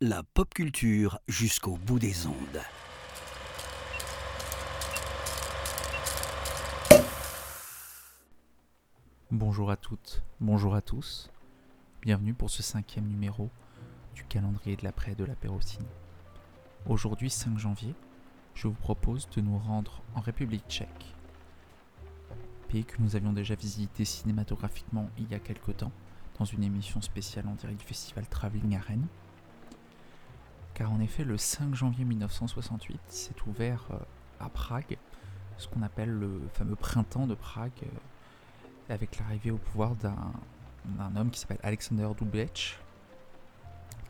La 0.00 0.24
pop 0.24 0.52
culture 0.52 1.20
jusqu'au 1.28 1.76
bout 1.76 2.00
des 2.00 2.26
ondes. 2.26 2.34
Bonjour 9.30 9.70
à 9.70 9.76
toutes, 9.76 10.24
bonjour 10.40 10.74
à 10.74 10.80
tous. 10.80 11.30
Bienvenue 12.00 12.34
pour 12.34 12.50
ce 12.50 12.64
cinquième 12.64 13.06
numéro 13.06 13.50
du 14.16 14.24
calendrier 14.24 14.74
de 14.74 14.82
l'après 14.82 15.14
de 15.14 15.24
l'apérocine. 15.24 15.86
Aujourd'hui, 16.86 17.30
5 17.30 17.56
janvier, 17.56 17.94
je 18.54 18.66
vous 18.66 18.74
propose 18.74 19.28
de 19.30 19.40
nous 19.40 19.58
rendre 19.58 20.02
en 20.16 20.20
République 20.20 20.66
tchèque, 20.68 21.14
pays 22.68 22.84
que 22.84 23.00
nous 23.00 23.14
avions 23.14 23.32
déjà 23.32 23.54
visité 23.54 24.04
cinématographiquement 24.04 25.08
il 25.18 25.30
y 25.30 25.34
a 25.34 25.38
quelque 25.38 25.70
temps 25.70 25.92
dans 26.42 26.46
une 26.46 26.64
émission 26.64 27.00
spéciale 27.00 27.46
en 27.46 27.54
direct 27.54 27.78
du 27.78 27.86
festival 27.86 28.26
Travelling 28.26 28.76
à 28.76 28.80
Rennes. 28.80 29.06
Car 30.74 30.90
en 30.90 30.98
effet, 30.98 31.22
le 31.22 31.38
5 31.38 31.72
janvier 31.72 32.04
1968 32.04 33.00
s'est 33.06 33.36
ouvert 33.46 33.86
euh, 33.92 33.96
à 34.40 34.48
Prague 34.48 34.98
ce 35.56 35.68
qu'on 35.68 35.82
appelle 35.82 36.10
le 36.10 36.40
fameux 36.52 36.74
printemps 36.74 37.28
de 37.28 37.36
Prague, 37.36 37.70
euh, 37.84 38.92
avec 38.92 39.20
l'arrivée 39.20 39.52
au 39.52 39.56
pouvoir 39.56 39.94
d'un 39.94 41.14
homme 41.14 41.30
qui 41.30 41.38
s'appelle 41.38 41.60
Alexander 41.62 42.08
Dubček, 42.18 42.76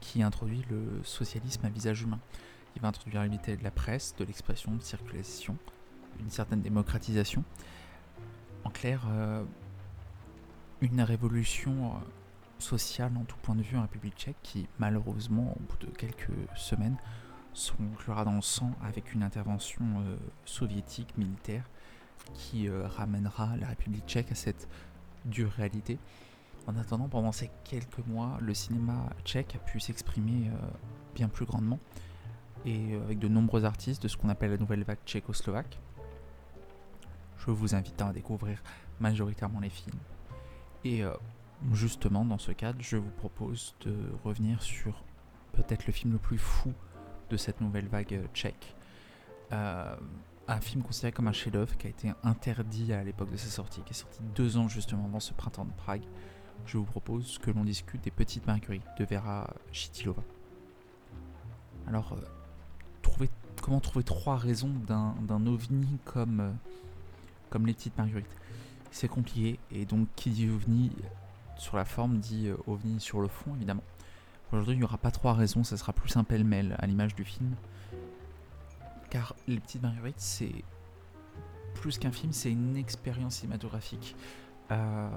qui 0.01 0.23
introduit 0.23 0.65
le 0.71 1.03
socialisme 1.05 1.67
à 1.67 1.69
visage 1.69 2.01
humain. 2.01 2.21
Il 2.77 2.81
va 2.81 2.89
introduire 2.89 3.21
la 3.21 3.29
de 3.29 3.63
la 3.63 3.71
presse, 3.71 4.15
de 4.17 4.25
l'expression, 4.25 4.73
de 4.73 4.83
circulation, 4.83 5.59
une 6.19 6.31
certaine 6.31 6.63
démocratisation. 6.63 7.45
En 8.65 8.71
clair, 8.71 9.03
euh, 9.11 9.45
une 10.81 11.03
révolution 11.03 11.93
euh, 12.63 12.69
sociale 12.69 13.13
en 13.17 13.25
tout 13.25 13.37
point 13.43 13.55
de 13.55 13.63
vue 13.63 13.77
en 13.77 13.83
République 13.83 14.17
tchèque 14.17 14.37
qui, 14.43 14.67
malheureusement, 14.79 15.55
au 15.57 15.61
bout 15.61 15.87
de 15.87 15.91
quelques 15.91 16.31
semaines, 16.57 16.97
se 17.53 17.73
conclura 17.73 18.25
dans 18.25 18.37
le 18.37 18.43
sang 18.43 18.73
avec 18.83 19.13
une 19.13 19.23
intervention 19.23 19.85
euh, 19.85 20.17
soviétique 20.45 21.17
militaire 21.19 21.65
qui 22.35 22.69
ramènera 22.71 23.57
la 23.57 23.67
République 23.67 24.07
tchèque 24.07 24.31
à 24.31 24.37
cette 24.37 24.69
dure 25.25 25.51
réalité. 25.51 25.99
En 26.69 26.77
attendant, 26.77 27.09
pendant 27.09 27.33
ces 27.33 27.51
quelques 27.65 28.07
mois, 28.07 28.39
le 28.41 28.55
cinéma 28.55 29.11
tchèque 29.25 29.57
a 29.57 29.59
pu 29.59 29.81
s'exprimer 29.81 30.49
bien 31.17 31.29
plus 31.29 31.47
grandement 31.47 31.81
et 32.65 32.95
avec 32.95 33.19
de 33.19 33.27
nombreux 33.27 33.65
artistes 33.65 34.05
de 34.05 34.07
ce 34.07 34.17
qu'on 34.17 34.29
appelle 34.29 34.53
la 34.53 34.57
nouvelle 34.57 34.85
vague 34.85 35.01
tchécoslovaque. 35.05 35.81
Je 37.45 37.51
vous 37.51 37.75
invite 37.75 38.01
à 38.01 38.13
découvrir 38.13 38.63
majoritairement 39.01 39.59
les 39.59 39.71
films. 39.71 39.99
Et 40.85 41.05
euh, 41.05 41.13
justement, 41.73 42.25
dans 42.25 42.39
ce 42.39 42.53
cadre, 42.53 42.81
je 42.81 42.97
vous 42.97 43.11
propose 43.11 43.75
de 43.85 43.95
revenir 44.25 44.63
sur 44.63 45.05
peut-être 45.53 45.87
le 45.87 45.93
film 45.93 46.13
le 46.13 46.19
plus 46.19 46.39
fou 46.39 46.73
de 47.31 47.37
cette 47.37 47.61
nouvelle 47.61 47.89
vague 47.89 48.21
tchèque. 48.35 48.75
Euh, 49.53 49.97
un 50.49 50.61
film 50.61 50.83
considéré 50.83 51.13
comme 51.13 51.29
un 51.29 51.33
chef-d'œuvre 51.33 51.77
qui 51.77 51.87
a 51.87 51.91
été 51.91 52.13
interdit 52.25 52.93
à 52.93 53.05
l'époque 53.05 53.31
de 53.31 53.37
sa 53.37 53.49
sortie, 53.49 53.81
qui 53.83 53.91
est 53.91 53.97
sorti 53.97 54.21
deux 54.35 54.57
ans 54.57 54.69
justement 54.69 55.05
avant 55.05 55.21
ce 55.21 55.33
printemps 55.33 55.65
de 55.65 55.73
Prague. 55.73 56.03
Je 56.67 56.79
vous 56.79 56.85
propose 56.85 57.39
que 57.39 57.51
l'on 57.51 57.65
discute 57.65 58.03
des 58.03 58.11
Petites 58.11 58.47
Marguerites 58.47 58.87
de 58.99 59.05
Vera 59.05 59.49
Chitilova. 59.73 60.23
Alors, 61.87 62.13
euh, 62.13 63.27
comment 63.61 63.81
trouver 63.81 64.05
trois 64.05 64.37
raisons 64.37 64.73
d'un 64.87 65.47
ovni 65.47 65.99
comme, 66.05 66.41
euh, 66.41 66.51
comme 67.51 67.67
les 67.67 67.75
petites 67.75 67.97
marguerites? 67.97 68.37
C'est 68.91 69.09
compliqué, 69.09 69.59
et 69.71 69.87
donc 69.87 70.09
qui 70.17 70.31
dit 70.31 70.49
ovni 70.49 70.91
sur 71.57 71.77
la 71.77 71.85
forme 71.85 72.19
dit 72.19 72.49
euh, 72.49 72.57
ovni 72.67 73.01
sur 73.01 73.21
le 73.21 73.29
fond, 73.29 73.55
évidemment. 73.55 73.83
Aujourd'hui, 74.53 74.75
il 74.75 74.79
n'y 74.79 74.85
aura 74.85 74.99
pas 74.99 75.11
trois 75.11 75.33
raisons, 75.33 75.65
ça 75.65 75.77
sera 75.77 75.93
plus 75.93 76.17
un 76.17 76.25
pêle-mêle 76.25 76.77
à 76.79 76.87
l'image 76.87 77.15
du 77.15 77.25
film. 77.25 77.55
Car 79.11 79.35
Les 79.49 79.59
Petites 79.59 79.83
Marguerites, 79.83 80.21
c'est 80.21 80.65
plus 81.75 81.99
qu'un 81.99 82.13
film, 82.13 82.33
c'est 82.33 82.51
une 82.51 82.77
expérience 82.77 83.37
cinématographique. 83.37 84.15
Euh, 84.71 85.09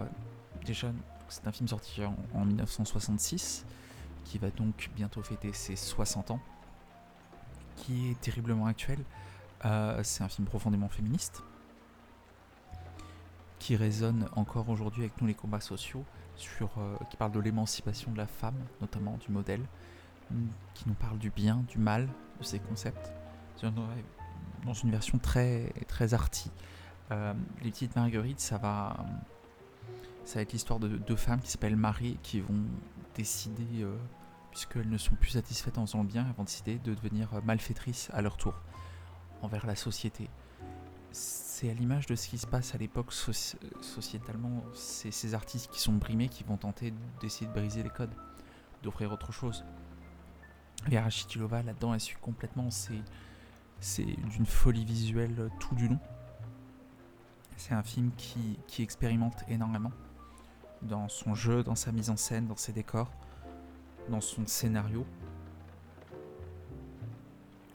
déjà, 0.66 0.91
c'est 1.28 1.46
un 1.47 1.51
film 1.51 1.68
sorti 1.68 2.01
en 2.34 2.46
1966, 2.46 3.66
qui 4.23 4.38
va 4.38 4.50
donc 4.52 4.90
bientôt 4.96 5.22
fêter 5.22 5.52
ses 5.53 5.75
60 5.75 6.31
ans 6.31 6.40
qui 7.75 8.12
est 8.12 8.19
terriblement 8.19 8.67
actuel. 8.67 9.00
Euh, 9.66 10.02
c'est 10.03 10.23
un 10.23 10.29
film 10.29 10.47
profondément 10.47 10.90
féministe 10.90 11.44
qui 13.66 13.76
résonne 13.76 14.30
encore 14.36 14.70
aujourd'hui 14.70 15.02
avec 15.02 15.20
nous 15.20 15.26
les 15.26 15.34
combats 15.34 15.59
sociaux, 15.59 16.06
sur, 16.36 16.70
euh, 16.78 16.98
qui 17.09 17.18
parle 17.18 17.31
de 17.31 17.40
l'émancipation 17.40 18.12
de 18.12 18.18
la 18.18 18.28
femme, 18.28 18.53
notamment 18.80 19.18
du 19.18 19.31
modèle, 19.31 19.66
qui 20.76 20.88
nous 20.88 20.94
parle 20.94 21.18
du 21.18 21.31
bien, 21.31 21.64
du 21.68 21.80
mal, 21.80 22.08
de 22.40 22.44
ces 22.44 22.59
concepts, 22.59 23.12
dans 23.64 24.74
une 24.74 24.92
version 24.92 25.18
très, 25.18 25.74
très 25.88 26.14
arty. 26.14 26.52
Euh, 27.09 27.34
les 27.64 27.72
petites 27.72 27.96
marguerites, 27.96 28.40
ça 28.40 28.59
va, 28.59 29.03
ça 30.26 30.36
va 30.36 30.42
être 30.42 30.53
l'histoire 30.53 30.78
de 30.78 30.88
deux 30.88 31.16
femmes 31.16 31.42
qui 31.42 31.50
s'appellent 31.50 31.76
Marie 31.76 32.20
qui 32.22 32.42
vont 32.42 32.66
décider 33.16 33.84
puisqu'elles 34.52 34.90
ne 34.90 35.00
sont 35.00 35.16
plus 35.16 35.32
satisfaites 35.32 35.80
en 35.80 35.88
faisant 35.88 36.03
le 36.03 36.08
bien, 36.08 36.24
elles 36.28 36.36
vont 36.36 36.44
décider 36.44 36.78
de 36.78 36.94
devenir 36.94 37.30
malfaitrices 37.44 38.12
à 38.14 38.22
leur 38.22 38.38
tour 38.38 38.62
envers 39.42 39.66
la 39.66 39.76
société. 39.76 40.30
C'est 41.18 41.70
à 41.70 41.74
l'image 41.74 42.08
de 42.08 42.16
ce 42.16 42.28
qui 42.28 42.38
se 42.38 42.46
passe 42.46 42.76
à 42.76 42.78
l'époque 42.78 43.14
sociétalement, 43.14 44.62
c'est 44.74 45.12
ces 45.12 45.34
artistes 45.34 45.72
qui 45.72 45.80
sont 45.80 45.94
brimés 45.94 46.28
qui 46.28 46.44
vont 46.44 46.58
tenter 46.58 46.94
d'essayer 47.22 47.48
de 47.48 47.53
briser 47.53 47.84
les 47.84 47.90
codes, 47.90 48.14
d'offrir 48.84 49.14
autre 49.14 49.31
chose. 49.31 49.64
Vera 50.86 51.09
Chitilova 51.09 51.64
là-dedans 51.64 51.94
elle 51.94 52.02
suit 52.02 52.18
complètement, 52.20 52.70
c'est 52.70 54.03
d'une 54.03 54.46
folie 54.46 54.84
visuelle 54.84 55.50
tout 55.62 55.74
du 55.76 55.88
long. 55.88 56.00
C'est 57.56 57.74
un 57.74 57.84
film 57.84 58.12
qui, 58.18 58.59
qui 58.68 58.84
expérimente 58.84 59.46
énormément 59.47 59.94
dans 60.82 61.08
son 61.08 61.34
jeu, 61.34 61.64
dans 61.64 61.76
sa 61.76 61.94
mise 61.94 62.09
en 62.09 62.18
scène, 62.18 62.47
dans 62.47 62.58
ses 62.58 62.74
décors 62.74 63.09
dans 64.09 64.22
son 64.22 64.46
scénario. 64.46 65.06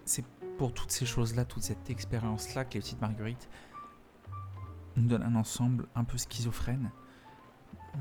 C'est 0.04 0.24
pour 0.60 0.74
toutes 0.74 0.90
ces 0.90 1.06
choses-là, 1.06 1.46
toute 1.46 1.62
cette 1.62 1.88
expérience-là 1.88 2.66
que 2.66 2.74
les 2.74 2.80
petites 2.80 3.00
marguerites 3.00 3.48
nous 4.94 5.08
donnent 5.08 5.22
un 5.22 5.34
ensemble 5.36 5.86
un 5.94 6.04
peu 6.04 6.18
schizophrène, 6.18 6.90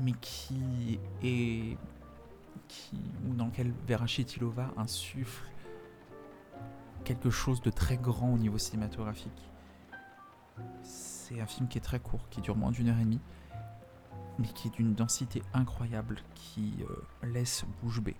mais 0.02 0.12
qui 0.20 1.00
est. 1.22 1.78
Qui, 2.68 3.00
ou 3.26 3.34
dans 3.34 3.46
lequel 3.46 3.72
Vera 3.88 4.06
Chitilova 4.06 4.74
insuffle 4.76 5.42
quelque 7.02 7.30
chose 7.30 7.62
de 7.62 7.70
très 7.70 7.96
grand 7.96 8.34
au 8.34 8.36
niveau 8.36 8.58
cinématographique. 8.58 9.50
C'est 10.82 11.40
un 11.40 11.46
film 11.46 11.66
qui 11.66 11.78
est 11.78 11.80
très 11.80 11.98
court, 11.98 12.28
qui 12.28 12.42
dure 12.42 12.56
moins 12.56 12.72
d'une 12.72 12.90
heure 12.90 12.98
et 12.98 13.04
demie, 13.04 13.22
mais 14.38 14.48
qui 14.48 14.68
est 14.68 14.72
d'une 14.72 14.92
densité 14.92 15.42
incroyable, 15.54 16.20
qui 16.34 16.74
euh, 16.82 17.26
laisse 17.26 17.64
bouche 17.82 18.02
bée. 18.02 18.16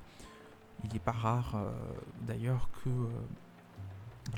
Il 0.85 0.95
n'est 0.95 0.99
pas 0.99 1.13
rare 1.13 1.57
euh, 1.57 1.71
d'ailleurs 2.23 2.71
que 2.83 2.89
euh, 2.89 3.11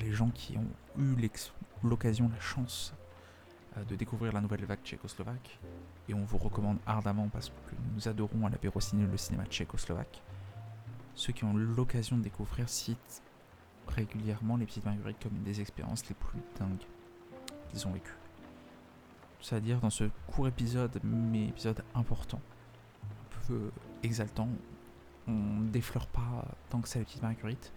les 0.00 0.12
gens 0.12 0.30
qui 0.30 0.56
ont 0.56 0.66
eu 0.98 1.16
l'occasion, 1.82 2.28
la 2.28 2.40
chance 2.40 2.92
de 3.88 3.96
découvrir 3.96 4.32
la 4.32 4.40
nouvelle 4.40 4.64
vague 4.64 4.82
tchécoslovaque, 4.84 5.58
et 6.08 6.14
on 6.14 6.24
vous 6.24 6.38
recommande 6.38 6.78
ardemment 6.86 7.28
parce 7.28 7.48
que 7.48 7.74
nous 7.94 8.08
adorons 8.08 8.46
à 8.46 8.50
l'apéro 8.50 8.80
ciné 8.80 9.06
le 9.06 9.16
cinéma 9.16 9.46
tchécoslovaque, 9.46 10.22
ceux 11.14 11.32
qui 11.32 11.44
ont 11.44 11.54
l'occasion 11.54 12.18
de 12.18 12.22
découvrir 12.22 12.68
citent 12.68 13.22
régulièrement 13.88 14.56
les 14.56 14.66
petites 14.66 14.84
marguerites 14.84 15.22
comme 15.22 15.36
une 15.36 15.42
des 15.42 15.60
expériences 15.60 16.06
les 16.08 16.14
plus 16.14 16.40
dingues 16.58 16.86
qu'ils 17.70 17.86
ont 17.86 17.92
vécues 17.92 18.16
c'est-à-dire 19.42 19.80
dans 19.80 19.90
ce 19.90 20.04
court 20.28 20.46
épisode, 20.46 20.98
mais 21.02 21.48
épisode 21.48 21.82
important, 21.94 22.40
un 23.02 23.46
peu 23.46 23.70
exaltant. 24.02 24.48
On 25.26 25.60
défleure 25.60 26.06
pas 26.06 26.46
tant 26.70 26.80
que 26.80 26.88
c'est 26.88 27.00
la 27.00 27.04
petite 27.04 27.22
Marguerite. 27.22 27.72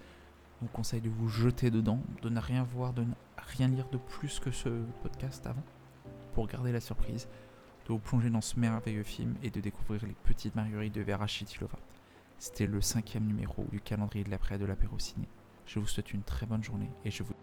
Vous 0.66 0.72
conseille 0.72 1.02
de 1.02 1.12
vous 1.12 1.30
jeter 1.30 1.70
dedans, 1.70 2.00
de 2.24 2.30
ne 2.30 2.40
rien 2.40 2.64
voir, 2.64 2.92
de 2.92 3.04
ne 3.04 3.14
rien 3.38 3.68
lire 3.68 3.88
de 3.92 3.98
plus 4.00 4.40
que 4.40 4.50
ce 4.50 4.70
podcast 5.04 5.46
avant, 5.46 5.62
pour 6.34 6.48
garder 6.48 6.72
la 6.72 6.80
surprise, 6.80 7.28
de 7.86 7.94
vous 7.94 8.00
plonger 8.00 8.32
dans 8.32 8.42
ce 8.42 8.60
merveilleux 8.60 9.04
film 9.04 9.36
et 9.44 9.52
de 9.52 9.62
découvrir 9.62 10.04
les 10.08 10.16
petites 10.24 10.56
Marguerites 10.56 10.96
de 10.96 11.04
Vera 11.04 11.28
Chitilova. 11.28 11.78
C'était 12.40 12.66
le 12.66 12.82
cinquième 12.82 13.28
numéro 13.28 13.64
du 13.72 13.80
calendrier 13.80 14.24
de 14.26 14.32
l'après 14.32 14.58
de 14.58 14.66
l'apéro 14.66 14.98
ciné. 14.98 15.28
Je 15.68 15.78
vous 15.78 15.86
souhaite 15.86 16.14
une 16.14 16.24
très 16.24 16.48
bonne 16.48 16.64
journée 16.64 16.90
et 17.04 17.12
je 17.12 17.22
vous 17.22 17.36